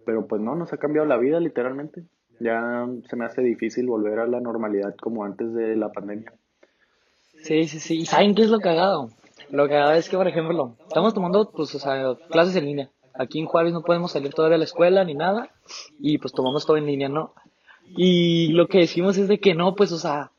Pero 0.06 0.28
pues 0.28 0.40
no, 0.40 0.54
nos 0.54 0.72
ha 0.72 0.76
cambiado 0.76 1.08
la 1.08 1.16
vida 1.16 1.40
literalmente. 1.40 2.04
Ya 2.38 2.86
se 3.08 3.16
me 3.16 3.24
hace 3.24 3.42
difícil 3.42 3.88
volver 3.88 4.20
a 4.20 4.28
la 4.28 4.38
normalidad 4.38 4.94
como 4.94 5.24
antes 5.24 5.52
de 5.54 5.74
la 5.74 5.90
pandemia. 5.90 6.32
Sí, 7.42 7.66
sí, 7.66 7.80
sí. 7.80 7.98
¿Y 7.98 8.06
saben 8.06 8.36
qué 8.36 8.42
es 8.42 8.50
lo 8.50 8.60
cagado? 8.60 9.10
Lo 9.50 9.68
cagado 9.68 9.94
es 9.94 10.08
que, 10.08 10.16
por 10.16 10.28
ejemplo, 10.28 10.76
estamos 10.86 11.14
tomando, 11.14 11.50
pues, 11.50 11.74
o 11.74 11.80
sea, 11.80 12.14
clases 12.30 12.54
en 12.54 12.66
línea. 12.66 12.90
Aquí 13.14 13.40
en 13.40 13.46
Juárez 13.46 13.72
no 13.72 13.82
podemos 13.82 14.12
salir 14.12 14.32
todavía 14.32 14.54
a 14.54 14.58
la 14.58 14.66
escuela 14.66 15.02
ni 15.02 15.14
nada. 15.14 15.50
Y 15.98 16.18
pues 16.18 16.32
tomamos 16.32 16.64
todo 16.64 16.76
en 16.76 16.86
línea, 16.86 17.08
¿no? 17.08 17.34
Y 17.96 18.52
lo 18.52 18.68
que 18.68 18.78
decimos 18.78 19.18
es 19.18 19.26
de 19.26 19.40
que 19.40 19.56
no, 19.56 19.74
pues, 19.74 19.90
o 19.90 19.98
sea, 19.98 20.30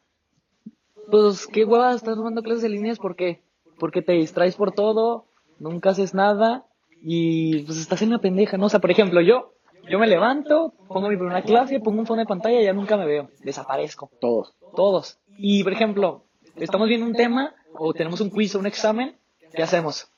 pues, 1.11 1.47
qué 1.47 1.65
hueva 1.65 1.93
estar 1.93 2.15
tomando 2.15 2.41
clases 2.41 2.63
en 2.63 2.71
línea, 2.71 2.95
¿por 2.95 3.15
qué? 3.15 3.41
Porque 3.79 4.01
te 4.01 4.13
distraes 4.13 4.55
por 4.55 4.71
todo, 4.71 5.25
nunca 5.59 5.91
haces 5.91 6.13
nada 6.13 6.65
y 7.03 7.63
pues 7.63 7.79
estás 7.79 8.01
en 8.01 8.11
la 8.11 8.19
pendeja, 8.19 8.57
¿no? 8.57 8.65
O 8.65 8.69
sea, 8.69 8.79
por 8.79 8.91
ejemplo, 8.91 9.21
yo, 9.21 9.53
yo 9.89 9.99
me 9.99 10.07
levanto, 10.07 10.73
pongo 10.87 11.09
mi 11.09 11.17
primera 11.17 11.41
clase, 11.41 11.79
pongo 11.79 11.99
un 11.99 12.05
fondo 12.05 12.21
de 12.21 12.27
pantalla 12.27 12.61
y 12.61 12.65
ya 12.65 12.73
nunca 12.73 12.97
me 12.97 13.05
veo, 13.05 13.29
desaparezco 13.43 14.09
Todos. 14.19 14.55
todos. 14.75 15.19
Y, 15.37 15.63
por 15.63 15.73
ejemplo, 15.73 16.25
estamos 16.55 16.87
viendo 16.87 17.05
un 17.05 17.13
tema 17.13 17.55
o 17.73 17.93
tenemos 17.93 18.21
un 18.21 18.29
quiz 18.29 18.55
o 18.55 18.59
un 18.59 18.67
examen, 18.67 19.15
¿qué 19.53 19.63
hacemos? 19.63 20.11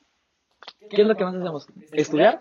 ¿Qué 0.90 1.02
es 1.02 1.08
lo 1.08 1.16
que 1.16 1.24
más 1.24 1.34
hacemos? 1.34 1.66
¿Estudiar? 1.92 2.38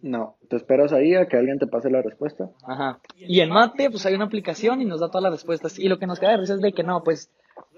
No, 0.00 0.36
te 0.48 0.56
esperas 0.56 0.92
ahí 0.92 1.14
a 1.14 1.26
que 1.26 1.36
alguien 1.36 1.58
te 1.58 1.66
pase 1.66 1.90
la 1.90 2.02
respuesta. 2.02 2.50
Ajá. 2.62 3.00
Y 3.16 3.40
en 3.40 3.50
mate, 3.50 3.90
pues 3.90 4.06
hay 4.06 4.14
una 4.14 4.26
aplicación 4.26 4.80
y 4.80 4.84
nos 4.84 5.00
da 5.00 5.08
todas 5.08 5.24
las 5.24 5.32
respuestas. 5.32 5.78
Y 5.78 5.88
lo 5.88 5.98
que 5.98 6.06
nos 6.06 6.20
queda 6.20 6.30
de 6.30 6.36
risa 6.36 6.54
es 6.54 6.60
de 6.60 6.72
que 6.72 6.84
no, 6.84 7.02
pues, 7.02 7.32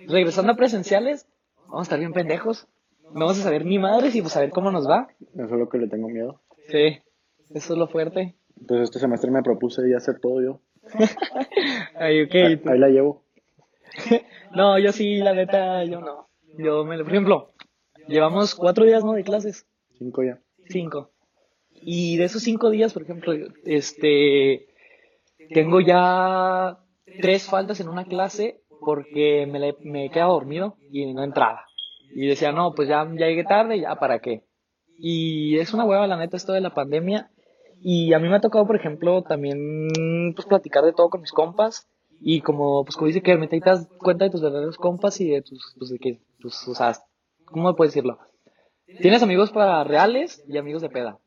regresando 0.07 0.53
a 0.53 0.57
presenciales, 0.57 1.27
vamos 1.67 1.81
a 1.81 1.83
estar 1.83 1.99
bien 1.99 2.13
pendejos. 2.13 2.69
No 3.13 3.21
vamos 3.21 3.41
a 3.41 3.43
saber 3.43 3.65
ni 3.65 3.79
madres 3.79 4.15
y 4.15 4.23
pues 4.23 4.37
a 4.37 4.41
ver 4.41 4.51
cómo 4.51 4.71
nos 4.71 4.89
va. 4.89 5.09
Eso 5.35 5.45
es 5.45 5.51
lo 5.51 5.69
que 5.69 5.79
le 5.79 5.89
tengo 5.89 6.09
miedo. 6.09 6.41
Sí, 6.69 7.01
eso 7.51 7.73
es 7.73 7.79
lo 7.79 7.89
fuerte. 7.89 8.37
Entonces 8.61 8.85
este 8.85 8.99
semestre 9.01 9.31
me 9.31 9.43
propuse 9.43 9.83
ya 9.91 9.97
hacer 9.97 10.21
todo 10.21 10.41
yo. 10.43 10.61
Ay, 11.97 12.23
ok. 12.23 12.35
Ahí, 12.35 12.63
ahí 12.67 12.79
la 12.79 12.89
llevo. 12.89 13.23
No, 14.53 14.79
yo 14.81 14.91
sí, 14.91 15.19
la 15.19 15.33
neta, 15.33 15.85
yo 15.85 16.01
no. 16.01 16.29
Yo 16.59 16.85
me, 16.85 16.99
por 16.99 17.13
ejemplo, 17.13 17.53
llevamos 18.09 18.57
cuatro 18.57 18.85
días, 18.85 19.05
¿no? 19.05 19.13
De 19.13 19.23
clases. 19.23 19.65
Cinco 19.97 20.25
ya. 20.25 20.41
Cinco. 20.69 21.11
Y 21.71 22.17
de 22.17 22.25
esos 22.25 22.43
cinco 22.43 22.71
días, 22.71 22.93
por 22.93 23.03
ejemplo, 23.03 23.33
este, 23.65 24.67
tengo 25.55 25.81
ya 25.81 26.79
tres 27.21 27.45
faltas 27.45 27.81
en 27.81 27.89
una 27.89 28.05
clase 28.05 28.61
porque 28.81 29.47
me, 29.51 29.59
le- 29.59 29.77
me 29.83 30.07
he 30.07 30.11
quedado 30.11 30.33
dormido 30.33 30.77
y 30.91 31.13
no 31.13 31.23
entraba. 31.23 31.67
Y 32.15 32.27
decía, 32.27 32.53
no, 32.53 32.73
pues 32.75 32.89
ya, 32.89 33.05
ya 33.17 33.27
llegué 33.27 33.45
tarde, 33.45 33.81
ya 33.81 33.95
para 33.97 34.19
qué. 34.21 34.43
Y 34.99 35.59
es 35.59 35.73
una 35.73 35.85
hueva, 35.85 36.07
la 36.07 36.17
neta, 36.17 36.37
esto 36.37 36.53
de 36.53 36.61
la 36.61 36.75
pandemia. 36.75 37.31
Y 37.83 38.13
a 38.13 38.19
mí 38.19 38.29
me 38.29 38.37
ha 38.37 38.41
tocado, 38.41 38.67
por 38.67 38.77
ejemplo, 38.77 39.23
también, 39.23 39.89
pues, 40.35 40.47
platicar 40.47 40.85
de 40.85 40.93
todo 40.93 41.09
con 41.09 41.21
mis 41.23 41.33
compas. 41.33 41.89
Y 42.21 42.43
como, 42.43 42.85
pues, 42.85 42.97
como 42.97 43.07
dice 43.07 43.23
que 43.23 43.35
te 43.49 43.61
das 43.61 43.89
cuenta 43.99 44.25
de 44.27 44.31
tus 44.31 44.43
verdaderos 44.43 44.77
compas 44.77 45.21
y 45.21 45.31
de 45.31 45.41
tus, 45.43 45.75
pues, 45.79 45.91
de 45.91 45.99
que, 45.99 46.21
tus, 46.39 46.69
o 46.69 46.75
sea, 46.75 46.93
¿cómo 47.47 47.75
puedes 47.77 47.95
decirlo? 47.95 48.19
Tienes 49.01 49.23
amigos 49.23 49.53
para 49.53 49.83
reales 49.85 50.45
y 50.49 50.59
amigos 50.59 50.83
de 50.83 50.91
peda. 50.91 51.19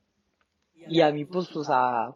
Y 0.76 1.02
a 1.02 1.12
mí, 1.12 1.26
pues, 1.26 1.56
o 1.56 1.64
sea, 1.64 2.14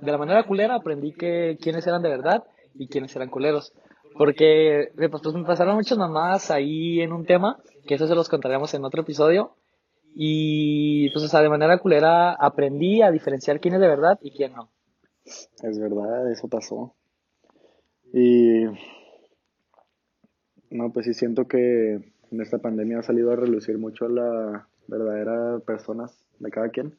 de 0.00 0.12
la 0.12 0.18
manera 0.18 0.44
culera 0.44 0.74
aprendí 0.76 1.12
que 1.12 1.56
quiénes 1.60 1.86
eran 1.86 2.02
de 2.02 2.10
verdad 2.10 2.44
y 2.74 2.86
quiénes 2.88 3.16
eran 3.16 3.30
culeros. 3.30 3.72
Porque 4.16 4.90
me 4.94 5.08
pasaron 5.08 5.74
muchas 5.74 5.98
mamás 5.98 6.50
ahí 6.50 7.00
en 7.00 7.12
un 7.12 7.26
tema, 7.26 7.58
que 7.86 7.94
eso 7.94 8.06
se 8.06 8.14
los 8.14 8.28
contaremos 8.28 8.72
en 8.74 8.84
otro 8.84 9.02
episodio. 9.02 9.56
Y 10.14 11.10
pues, 11.10 11.24
o 11.24 11.28
sea, 11.28 11.42
de 11.42 11.48
manera 11.48 11.78
culera 11.78 12.32
aprendí 12.32 13.02
a 13.02 13.10
diferenciar 13.10 13.60
quién 13.60 13.74
es 13.74 13.80
de 13.80 13.88
verdad 13.88 14.18
y 14.22 14.30
quién 14.30 14.52
no. 14.52 14.70
Es 15.24 15.78
verdad, 15.78 16.30
eso 16.30 16.48
pasó. 16.48 16.94
Y 18.12 18.64
no, 20.70 20.92
pues 20.92 21.06
sí 21.06 21.14
siento 21.14 21.48
que 21.48 21.94
en 22.30 22.40
esta 22.40 22.58
pandemia 22.58 22.98
ha 22.98 23.02
salido 23.02 23.32
a 23.32 23.36
relucir 23.36 23.78
mucho 23.78 24.08
la 24.08 24.68
verdadera 24.86 25.58
personas 25.66 26.24
de 26.38 26.50
cada 26.50 26.68
quien. 26.68 26.96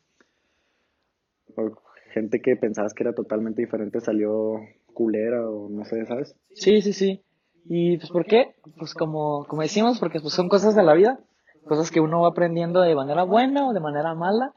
Gente 2.13 2.41
que 2.41 2.55
pensabas 2.55 2.93
que 2.93 3.03
era 3.03 3.13
totalmente 3.13 3.62
diferente 3.62 4.01
salió 4.01 4.60
culera 4.96 5.48
o 5.48 5.70
no 5.70 5.86
sé, 5.86 6.04
¿sabes? 6.08 6.36
Sí, 6.56 6.82
sí, 6.82 6.94
sí. 6.94 7.22
Y 7.66 7.98
pues, 7.98 8.10
¿por 8.10 8.25
qué? 8.25 8.56
Pues 8.78 8.96
como, 8.96 9.46
como 9.46 9.62
decimos, 9.62 10.00
porque 10.00 10.20
pues 10.20 10.34
son 10.34 10.50
cosas 10.50 10.75
de 10.75 10.82
la 10.82 10.96
vida, 10.96 11.20
cosas 11.68 11.92
que 11.92 12.00
uno 12.00 12.22
va 12.22 12.30
aprendiendo 12.30 12.82
de 12.82 12.96
manera 12.96 13.24
buena 13.24 13.68
o 13.68 13.74
de 13.74 13.80
manera 13.80 14.16
mala, 14.16 14.54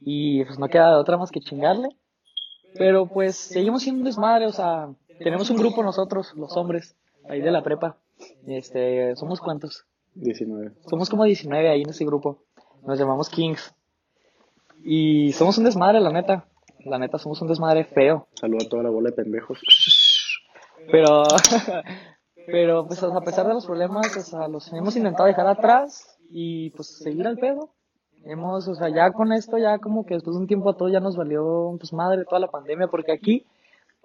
y 0.00 0.44
pues 0.44 0.58
no 0.58 0.68
queda 0.68 0.90
de 0.90 0.96
otra 0.96 1.18
más 1.18 1.30
que 1.30 1.40
chingarle. 1.40 1.88
Pero 2.74 3.06
pues 3.06 3.36
seguimos 3.36 3.82
siendo 3.82 4.00
un 4.00 4.04
desmadre, 4.04 4.46
o 4.46 4.52
sea, 4.52 4.88
tenemos 5.18 5.50
un 5.50 5.56
grupo 5.58 5.82
nosotros, 5.82 6.32
los 6.36 6.56
hombres, 6.56 6.96
ahí 7.28 7.40
de 7.40 7.50
la 7.50 7.62
prepa. 7.62 7.98
Este, 8.46 9.16
somos 9.16 9.40
cuántos? 9.40 9.84
19. 10.14 10.72
Somos 10.88 11.10
como 11.10 11.24
19 11.24 11.68
ahí 11.68 11.82
en 11.82 11.90
ese 11.90 12.04
grupo. 12.04 12.42
Nos 12.86 12.98
llamamos 12.98 13.28
Kings. 13.28 13.74
Y 14.84 15.32
somos 15.32 15.58
un 15.58 15.64
desmadre, 15.64 16.00
la 16.00 16.10
neta. 16.10 16.46
La 16.84 16.98
neta, 16.98 17.18
somos 17.18 17.40
un 17.42 17.48
desmadre 17.48 17.84
feo. 17.84 18.26
Saludo 18.34 18.66
a 18.66 18.68
toda 18.68 18.82
la 18.82 18.90
bola 18.90 19.10
de 19.10 19.16
pendejos. 19.16 19.60
Pero, 20.90 21.22
pero 22.46 22.86
pues 22.86 23.02
a 23.02 23.20
pesar 23.20 23.46
de 23.46 23.54
los 23.54 23.66
problemas, 23.66 24.16
o 24.16 24.20
sea, 24.20 24.48
los 24.48 24.72
hemos 24.72 24.96
intentado 24.96 25.26
dejar 25.26 25.46
atrás 25.46 26.18
y 26.30 26.70
pues 26.70 26.98
seguir 26.98 27.26
al 27.26 27.36
pedo. 27.36 27.70
Hemos, 28.24 28.68
o 28.68 28.74
sea, 28.74 28.88
ya 28.88 29.12
con 29.12 29.32
esto, 29.32 29.58
ya 29.58 29.78
como 29.78 30.04
que 30.04 30.14
después 30.14 30.36
de 30.36 30.42
un 30.42 30.46
tiempo 30.46 30.70
a 30.70 30.76
todo 30.76 30.88
ya 30.88 31.00
nos 31.00 31.16
valió, 31.16 31.74
pues 31.78 31.92
madre, 31.92 32.24
toda 32.24 32.40
la 32.40 32.50
pandemia, 32.50 32.88
porque 32.88 33.12
aquí 33.12 33.46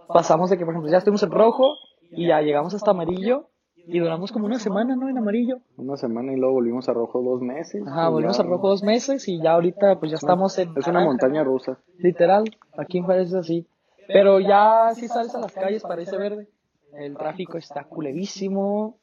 pasamos 0.08 0.50
de 0.50 0.58
que, 0.58 0.66
por 0.66 0.74
ejemplo, 0.74 0.92
ya 0.92 1.00
estuvimos 1.00 1.24
en 1.24 1.32
rojo 1.32 1.76
y 2.12 2.28
ya 2.28 2.42
llegamos 2.42 2.74
hasta 2.74 2.92
amarillo 2.92 3.50
y 3.88 4.00
duramos 4.00 4.32
como 4.32 4.46
una 4.46 4.60
semana, 4.60 4.96
¿no? 4.96 5.10
En 5.10 5.18
amarillo. 5.18 5.58
Una 5.78 5.96
semana 5.98 6.34
y 6.34 6.38
luego 6.38 6.54
volvimos 6.56 6.90
a 6.90 6.94
rojo 6.94 7.22
dos 7.22 7.42
meses. 7.42 7.84
Ajá, 7.86 8.10
volvimos 8.10 8.38
ya- 8.38 8.44
a 8.44 8.48
rojo 8.48 8.70
dos 8.70 8.84
meses 8.84 9.28
y 9.28 9.42
ya 9.42 9.54
ahorita 9.54 10.00
pues 10.00 10.12
ya 10.12 10.16
estamos 10.18 10.58
en... 10.60 10.70
Es 10.78 10.88
una 10.88 11.04
montaña 11.04 11.44
rusa. 11.44 11.78
Literal, 11.98 12.44
aquí 12.78 12.98
en 12.98 13.04
Juárez 13.06 13.28
es 13.30 13.36
así. 13.36 13.68
Pero 14.08 14.40
ya 14.40 14.92
si 14.94 15.08
sales 15.08 15.34
a 15.36 15.40
las 15.40 15.54
calles 15.54 15.84
parece 15.84 16.18
verde. 16.18 16.48
El 16.94 17.18
tráfico 17.18 17.58
está 17.58 17.84
culerísimo. 17.84 18.98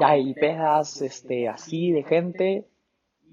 Ya 0.00 0.08
hay 0.08 0.34
pedas, 0.34 1.02
este, 1.02 1.48
así 1.48 1.92
de 1.92 2.02
gente. 2.02 2.66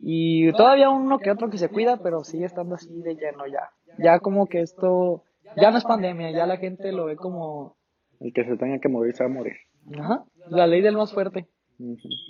Y 0.03 0.51
todavía 0.53 0.89
uno 0.89 1.19
que 1.19 1.31
otro 1.31 1.49
que 1.49 1.57
se 1.57 1.69
cuida, 1.69 1.97
pero 1.97 2.23
sigue 2.23 2.45
estando 2.45 2.75
así 2.75 3.01
de 3.01 3.15
lleno 3.15 3.45
ya. 3.47 3.69
Ya 3.99 4.19
como 4.19 4.47
que 4.47 4.61
esto, 4.61 5.23
ya 5.57 5.69
no 5.71 5.77
es 5.77 5.83
pandemia, 5.83 6.31
ya 6.31 6.45
la 6.47 6.57
gente 6.57 6.91
lo 6.91 7.05
ve 7.05 7.15
como, 7.15 7.75
El 8.19 8.33
que 8.33 8.43
se 8.45 8.57
tenga 8.57 8.79
que 8.79 8.89
morir 8.89 9.13
se 9.15 9.23
va 9.23 9.29
a 9.29 9.33
morir. 9.33 9.53
Ajá, 9.97 10.23
la 10.49 10.67
ley 10.67 10.81
del 10.81 10.97
más 10.97 11.13
fuerte. 11.13 11.47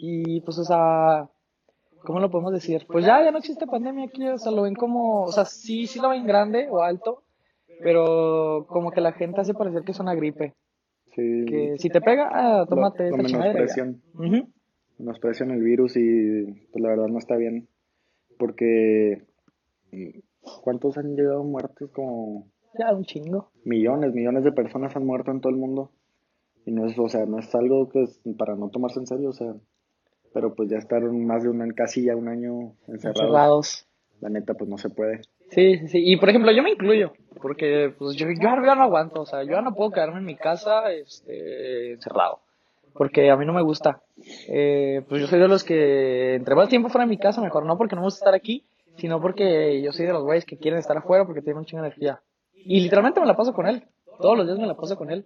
Y 0.01 0.41
pues, 0.41 0.57
o 0.59 0.63
sea, 0.63 1.27
¿cómo 2.03 2.19
lo 2.19 2.31
podemos 2.31 2.53
decir? 2.53 2.85
Pues 2.87 3.05
ya, 3.05 3.23
ya 3.23 3.31
no 3.31 3.37
existe 3.39 3.67
pandemia 3.67 4.05
aquí, 4.05 4.25
o 4.27 4.37
sea, 4.37 4.51
lo 4.51 4.61
ven 4.63 4.75
como, 4.75 5.23
o 5.23 5.31
sea, 5.31 5.45
sí, 5.45 5.87
sí 5.87 5.99
lo 5.99 6.09
ven 6.09 6.25
grande 6.25 6.67
o 6.69 6.81
alto, 6.83 7.23
pero 7.83 8.65
como 8.69 8.91
que 8.91 9.01
la 9.01 9.11
gente 9.13 9.41
hace 9.41 9.53
parecer 9.53 9.83
que 9.83 9.91
es 9.91 9.99
una 9.99 10.15
gripe. 10.15 10.53
Sí. 11.15 11.43
Que 11.47 11.75
si 11.77 11.89
te 11.89 11.99
pega, 11.99 12.29
ah, 12.31 12.59
Lo- 12.59 12.67
tómate 12.67 13.09
lo 13.09 13.17
esta 13.17 13.27
ya. 13.27 13.37
menosprecian. 13.39 14.01
Ujú. 14.13 14.47
menosprecian 14.99 15.51
el 15.51 15.61
virus 15.63 15.97
y 15.97 16.43
pues 16.71 16.81
la 16.81 16.89
verdad 16.89 17.07
no 17.07 17.17
está 17.17 17.35
bien 17.35 17.67
porque 18.37 19.25
¿cuántos 20.63 20.97
han 20.97 21.15
llegado 21.15 21.43
muertos? 21.43 21.89
Como 21.91 22.47
Ya, 22.79 22.93
un 22.95 23.03
chingo. 23.03 23.49
millones, 23.65 24.13
millones 24.13 24.43
de 24.43 24.51
personas 24.53 24.95
han 24.95 25.05
muerto 25.05 25.31
en 25.31 25.41
todo 25.41 25.51
el 25.51 25.57
mundo 25.59 25.91
y 26.65 26.71
no 26.71 26.85
es, 26.85 26.97
o 26.97 27.09
sea, 27.09 27.25
no 27.25 27.39
es 27.39 27.53
algo 27.55 27.89
que 27.89 28.03
es 28.03 28.19
para 28.37 28.55
no 28.55 28.69
tomarse 28.69 28.99
en 28.99 29.07
serio, 29.07 29.29
o 29.29 29.33
sea, 29.33 29.53
pero 30.33 30.53
pues 30.53 30.69
ya 30.69 30.77
estar 30.77 31.01
más 31.01 31.43
de 31.43 31.49
un 31.49 31.61
año, 31.61 31.73
casi 31.75 32.05
ya 32.05 32.15
un 32.15 32.27
año 32.27 32.73
encerrados, 32.87 33.21
Encerrados. 33.21 33.87
la 34.21 34.29
neta 34.29 34.53
pues 34.53 34.69
no 34.69 34.77
se 34.77 34.89
puede. 34.89 35.21
Sí, 35.49 35.77
sí, 35.79 35.87
sí. 35.87 36.03
Y 36.03 36.17
por 36.17 36.29
ejemplo, 36.29 36.51
yo 36.51 36.63
me 36.63 36.71
incluyo, 36.71 37.13
porque 37.41 37.93
pues 37.97 38.15
yo, 38.15 38.27
yo 38.27 38.33
ya 38.41 38.75
no 38.75 38.83
aguanto, 38.83 39.21
o 39.21 39.25
sea, 39.25 39.43
yo 39.43 39.51
ya 39.51 39.61
no 39.61 39.75
puedo 39.75 39.91
quedarme 39.91 40.19
en 40.19 40.25
mi 40.25 40.35
casa 40.37 40.91
este, 40.91 41.93
encerrado, 41.93 42.39
porque 42.93 43.29
a 43.29 43.35
mí 43.35 43.45
no 43.45 43.53
me 43.53 43.63
gusta. 43.63 44.01
Eh, 44.47 45.03
pues 45.09 45.21
yo 45.21 45.27
soy 45.27 45.39
de 45.39 45.47
los 45.47 45.63
que 45.63 46.35
entre 46.35 46.55
más 46.55 46.69
tiempo 46.69 46.89
fuera 46.89 47.05
de 47.05 47.09
mi 47.09 47.17
casa, 47.17 47.41
mejor, 47.41 47.65
no 47.65 47.77
porque 47.77 47.95
no 47.95 48.01
me 48.01 48.07
gusta 48.07 48.19
estar 48.19 48.33
aquí, 48.35 48.65
sino 48.97 49.19
porque 49.19 49.81
yo 49.81 49.91
soy 49.91 50.05
de 50.05 50.13
los 50.13 50.23
güeyes 50.23 50.45
que 50.45 50.57
quieren 50.57 50.79
estar 50.79 50.95
afuera 50.97 51.25
porque 51.25 51.41
tienen 51.41 51.59
un 51.59 51.65
chingo 51.65 51.81
de 51.81 51.87
energía. 51.89 52.21
Y 52.53 52.79
literalmente 52.81 53.19
me 53.19 53.25
la 53.25 53.35
paso 53.35 53.53
con 53.53 53.67
él, 53.67 53.83
todos 54.21 54.37
los 54.37 54.45
días 54.45 54.59
me 54.59 54.67
la 54.67 54.77
paso 54.77 54.95
con 54.95 55.11
él. 55.11 55.25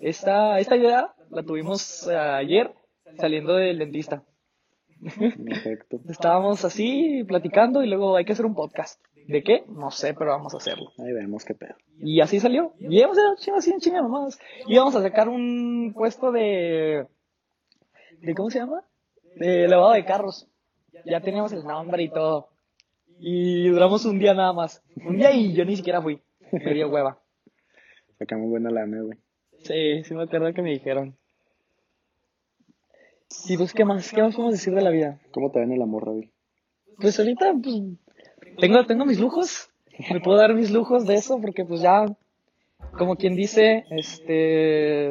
Esta, 0.00 0.58
esta 0.58 0.76
idea 0.76 1.14
la 1.30 1.42
tuvimos 1.42 2.08
eh, 2.08 2.16
ayer 2.16 2.72
saliendo 3.18 3.54
del 3.54 3.78
dentista. 3.78 4.24
En 5.02 5.52
efecto. 5.52 6.00
Estábamos 6.08 6.64
así 6.64 7.24
platicando 7.26 7.82
y 7.82 7.88
luego 7.88 8.16
hay 8.16 8.24
que 8.24 8.32
hacer 8.32 8.46
un 8.46 8.54
podcast. 8.54 9.02
¿De 9.26 9.42
qué? 9.42 9.64
No 9.68 9.90
sé, 9.90 10.14
pero 10.14 10.30
vamos 10.30 10.54
a 10.54 10.56
hacerlo. 10.56 10.90
Ahí 10.98 11.12
vemos 11.12 11.44
qué 11.44 11.54
pedo. 11.54 11.74
Y 11.98 12.20
así 12.20 12.40
salió. 12.40 12.72
Y 12.80 12.98
íbamos 12.98 13.18
a 13.18 13.32
hacer 13.38 13.54
así 13.54 13.70
en 13.70 13.80
chinga 13.80 14.00
nomás. 14.00 14.38
Íbamos 14.66 14.96
a 14.96 15.02
sacar 15.02 15.28
un 15.28 15.92
puesto 15.94 16.32
de. 16.32 17.06
de 18.20 18.34
¿Cómo 18.34 18.50
se 18.50 18.58
llama? 18.58 18.82
De 19.36 19.68
lavado 19.68 19.92
de 19.92 20.04
carros. 20.04 20.48
Ya 21.04 21.20
teníamos 21.20 21.52
el 21.52 21.64
nombre 21.64 22.02
y 22.02 22.08
todo. 22.08 22.48
Y 23.18 23.68
duramos 23.68 24.04
un 24.06 24.18
día 24.18 24.34
nada 24.34 24.52
más. 24.52 24.82
Un 24.96 25.18
día 25.18 25.30
y 25.32 25.52
yo 25.52 25.64
ni 25.64 25.76
siquiera 25.76 26.00
fui. 26.00 26.20
Me 26.50 26.74
dio 26.74 26.88
hueva. 26.88 27.20
Sacamos 28.18 28.48
buena 28.48 28.70
lana, 28.70 29.02
güey. 29.02 29.18
Sí, 29.62 30.04
sí 30.04 30.14
me 30.14 30.22
acuerdo 30.22 30.52
que 30.52 30.62
me 30.62 30.70
dijeron. 30.70 31.16
Y 33.46 33.56
pues, 33.56 33.72
¿qué 33.72 33.84
más? 33.84 34.10
¿Qué 34.10 34.22
más 34.22 34.34
podemos 34.34 34.54
decir 34.54 34.74
de 34.74 34.82
la 34.82 34.90
vida? 34.90 35.20
¿Cómo 35.32 35.50
te 35.50 35.60
ven 35.60 35.72
el 35.72 35.82
amor, 35.82 36.06
Ravi? 36.06 36.30
Pues 36.98 37.18
ahorita, 37.18 37.52
pues, 37.62 37.76
tengo, 38.58 38.84
tengo 38.86 39.06
mis 39.06 39.20
lujos. 39.20 39.70
Me 40.10 40.20
puedo 40.20 40.38
dar 40.38 40.54
mis 40.54 40.70
lujos 40.70 41.06
de 41.06 41.14
eso 41.14 41.38
porque 41.40 41.64
pues 41.64 41.82
ya, 41.82 42.06
como 42.96 43.16
quien 43.16 43.36
dice, 43.36 43.84
este, 43.90 45.10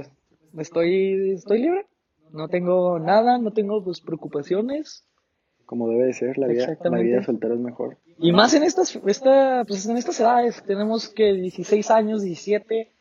estoy, 0.58 1.34
estoy 1.34 1.62
libre. 1.62 1.86
No 2.32 2.48
tengo 2.48 3.00
nada, 3.00 3.38
no 3.38 3.52
tengo 3.52 3.84
pues 3.84 4.02
preocupaciones. 4.02 5.04
Como 5.66 5.88
debe 5.90 6.06
de 6.06 6.14
ser, 6.14 6.38
la 6.38 6.48
vida, 6.48 6.78
la 6.84 7.00
vida 7.00 7.24
soltera 7.24 7.54
es 7.54 7.60
mejor. 7.60 7.98
Y 8.18 8.32
más 8.32 8.54
en 8.56 8.64
estas, 8.64 8.96
esta, 9.06 9.64
pues 9.66 9.86
en 9.86 9.98
estas 9.98 10.20
edades, 10.20 10.64
tenemos 10.64 11.10
que 11.10 11.34
16 11.34 11.92
años, 11.92 12.24
17, 12.24 12.92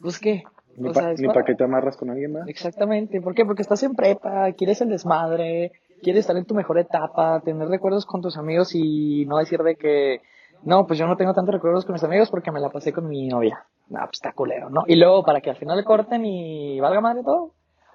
pues 0.00 0.18
qué. 0.18 0.42
Ni 0.78 1.26
para 1.28 1.44
que 1.44 1.54
te 1.54 1.64
amarras 1.64 1.96
con 1.96 2.10
alguien 2.10 2.32
más. 2.32 2.48
Exactamente. 2.48 3.20
¿Por 3.20 3.34
qué? 3.34 3.44
Porque 3.44 3.62
estás 3.62 3.82
en 3.82 3.94
prepa, 3.94 4.52
quieres 4.52 4.80
el 4.80 4.88
desmadre, 4.88 5.72
quieres 6.02 6.20
estar 6.20 6.36
en 6.36 6.44
tu 6.44 6.54
mejor 6.54 6.78
etapa, 6.78 7.40
tener 7.44 7.68
recuerdos 7.68 8.06
con 8.06 8.20
tus 8.20 8.36
amigos 8.36 8.74
y 8.74 9.26
no 9.26 9.38
decir 9.38 9.60
de 9.62 9.76
que, 9.76 10.20
no, 10.62 10.86
pues 10.86 10.98
yo 10.98 11.06
no 11.06 11.16
tengo 11.16 11.34
tantos 11.34 11.54
recuerdos 11.54 11.84
con 11.84 11.94
mis 11.94 12.04
amigos 12.04 12.30
porque 12.30 12.52
me 12.52 12.60
la 12.60 12.70
pasé 12.70 12.92
con 12.92 13.08
mi 13.08 13.26
novia. 13.28 13.66
No, 13.88 14.00
pues 14.00 14.14
está 14.14 14.32
culero, 14.32 14.70
¿no? 14.70 14.84
Y 14.86 14.96
luego 14.96 15.24
para 15.24 15.40
que 15.40 15.50
al 15.50 15.56
final 15.56 15.76
le 15.76 15.84
corten 15.84 16.24
y 16.24 16.78
valga 16.80 17.00
madre 17.00 17.22
todo, 17.24 17.54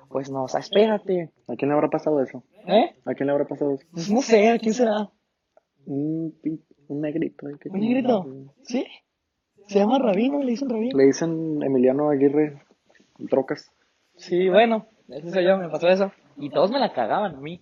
pues 0.10 0.30
no, 0.32 0.44
o 0.44 0.48
sea, 0.48 0.60
espérate. 0.60 1.32
¿A 1.48 1.56
quién 1.56 1.70
le 1.70 1.75
habrá 1.75 1.90
pasado 1.90 2.22
eso? 2.22 2.44
¿Eh? 2.68 2.96
¿A 3.06 3.13
quién 3.13 3.28
le 3.28 3.34
habrá 3.34 3.46
pasado 3.46 3.74
eso? 3.74 3.86
Pues 3.92 4.12
no 4.12 4.22
sé, 4.22 4.50
¿a 4.50 4.60
quién 4.60 4.74
será? 4.74 5.10
Un, 5.86 6.34
un 6.88 7.02
negrito. 7.02 7.48
qué 7.60 7.70
¿Un 7.70 7.80
negrito? 7.80 8.25
¿Sí? 8.63 8.86
Se 9.68 9.80
llama 9.80 10.00
Rabino, 10.00 10.40
le 10.40 10.52
dicen 10.52 10.70
Rabino. 10.70 10.98
Le 10.98 11.06
dicen 11.06 11.62
Emiliano 11.63 12.10
Aguirre. 12.10 12.62
Trocas. 13.29 13.72
Sí, 14.15 14.50
bueno, 14.50 14.88
eso 15.10 15.29
soy 15.29 15.46
yo, 15.46 15.58
me 15.58 15.70
pasó 15.70 15.88
eso. 15.88 16.12
Y 16.38 16.50
todos 16.50 16.72
me 16.72 16.79
la 16.79 16.93
cagaban 16.93 17.36
a 17.36 17.39
mí. 17.39 17.62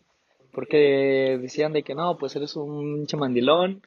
Porque 0.52 1.38
decían 1.42 1.72
de 1.74 1.84
que 1.84 1.96
no, 1.96 2.18
pues 2.18 2.36
eres 2.36 2.56
un 2.58 3.06
chamandilón, 3.08 3.82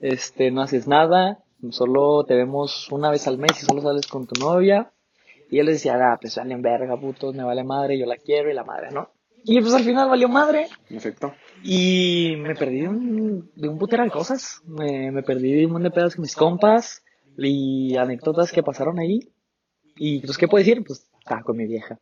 este, 0.00 0.50
no 0.50 0.62
haces 0.62 0.88
nada, 0.88 1.38
solo 1.70 2.24
te 2.24 2.34
vemos 2.34 2.90
una 2.90 3.10
vez 3.10 3.28
al 3.28 3.38
mes 3.38 3.62
y 3.62 3.66
solo 3.66 3.80
sales 3.80 4.06
con 4.06 4.26
tu 4.26 4.40
novia. 4.40 4.90
Y 5.50 5.58
él 5.58 5.66
les 5.66 5.76
decía, 5.76 5.94
ah, 6.00 6.18
pues 6.20 6.34
salen 6.34 6.62
verga, 6.62 6.96
putos, 6.98 7.34
me 7.34 7.44
vale 7.44 7.64
madre, 7.64 7.98
yo 7.98 8.06
la 8.06 8.16
quiero 8.16 8.50
y 8.50 8.54
la 8.54 8.64
madre, 8.64 8.90
¿no? 8.92 9.10
Y 9.44 9.60
pues 9.60 9.74
al 9.74 9.84
final 9.84 10.08
valió 10.08 10.28
madre. 10.28 10.68
En 10.88 10.96
efecto. 10.96 11.32
Y 11.62 12.34
me 12.38 12.54
perdí 12.54 12.82
de 12.82 12.88
un, 12.88 13.50
de 13.54 13.68
un 13.68 13.78
putero 13.78 14.04
de 14.04 14.10
cosas. 14.10 14.60
Me, 14.66 15.10
me 15.10 15.22
perdí 15.22 15.52
de 15.52 15.66
un 15.66 15.72
montón 15.72 15.90
de 15.90 15.94
pedos 15.94 16.14
con 16.14 16.22
mis 16.22 16.36
compas 16.36 17.02
y 17.36 17.96
anécdotas 17.96 18.52
que 18.52 18.62
pasaron 18.62 18.98
ahí. 18.98 19.20
Y 20.02 20.20
pues, 20.20 20.38
¿qué 20.38 20.48
puedo 20.48 20.64
decir? 20.64 20.82
Pues 20.82 21.06
estaba 21.18 21.42
con 21.42 21.58
mi 21.58 21.66
vieja. 21.66 21.98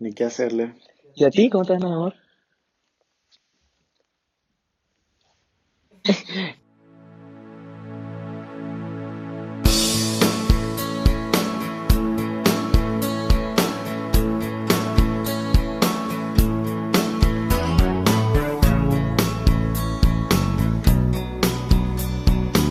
Ni 0.00 0.12
qué 0.12 0.24
hacerle. 0.24 0.74
¿Y 1.14 1.24
a 1.24 1.30
ti? 1.30 1.48
¿Cómo 1.48 1.62
estás, 1.62 1.78
mi 1.78 1.86
amor? 1.86 2.12